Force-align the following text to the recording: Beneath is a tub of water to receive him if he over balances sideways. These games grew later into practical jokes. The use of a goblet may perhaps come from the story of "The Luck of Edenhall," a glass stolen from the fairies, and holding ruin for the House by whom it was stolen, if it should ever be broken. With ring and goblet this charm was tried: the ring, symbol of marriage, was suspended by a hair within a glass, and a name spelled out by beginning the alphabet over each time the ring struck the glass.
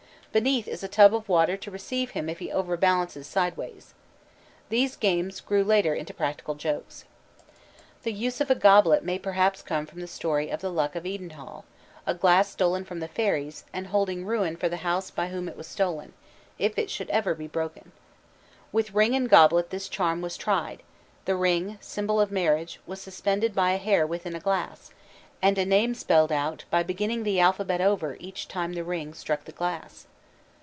Beneath 0.33 0.65
is 0.69 0.81
a 0.81 0.87
tub 0.87 1.13
of 1.13 1.27
water 1.27 1.57
to 1.57 1.69
receive 1.69 2.11
him 2.11 2.29
if 2.29 2.39
he 2.39 2.49
over 2.53 2.77
balances 2.77 3.27
sideways. 3.27 3.93
These 4.69 4.95
games 4.95 5.41
grew 5.41 5.61
later 5.61 5.93
into 5.93 6.13
practical 6.13 6.55
jokes. 6.55 7.03
The 8.03 8.13
use 8.13 8.39
of 8.39 8.49
a 8.49 8.55
goblet 8.55 9.03
may 9.03 9.19
perhaps 9.19 9.61
come 9.61 9.85
from 9.85 9.99
the 9.99 10.07
story 10.07 10.49
of 10.49 10.61
"The 10.61 10.71
Luck 10.71 10.95
of 10.95 11.03
Edenhall," 11.05 11.65
a 12.07 12.13
glass 12.13 12.49
stolen 12.49 12.85
from 12.85 13.01
the 13.01 13.09
fairies, 13.09 13.65
and 13.73 13.87
holding 13.87 14.25
ruin 14.25 14.55
for 14.55 14.69
the 14.69 14.77
House 14.87 15.11
by 15.11 15.27
whom 15.27 15.49
it 15.49 15.57
was 15.57 15.67
stolen, 15.67 16.13
if 16.57 16.79
it 16.79 16.89
should 16.89 17.09
ever 17.09 17.35
be 17.35 17.47
broken. 17.47 17.91
With 18.71 18.93
ring 18.93 19.13
and 19.15 19.29
goblet 19.29 19.69
this 19.69 19.89
charm 19.89 20.21
was 20.21 20.37
tried: 20.37 20.81
the 21.25 21.35
ring, 21.35 21.77
symbol 21.81 22.21
of 22.21 22.31
marriage, 22.31 22.79
was 22.87 23.01
suspended 23.01 23.53
by 23.53 23.71
a 23.71 23.77
hair 23.77 24.07
within 24.07 24.33
a 24.37 24.39
glass, 24.39 24.91
and 25.41 25.57
a 25.57 25.65
name 25.65 25.93
spelled 25.93 26.31
out 26.31 26.63
by 26.69 26.83
beginning 26.83 27.23
the 27.23 27.41
alphabet 27.41 27.81
over 27.81 28.15
each 28.21 28.47
time 28.47 28.71
the 28.75 28.85
ring 28.85 29.13
struck 29.13 29.43
the 29.43 29.51
glass. 29.51 30.07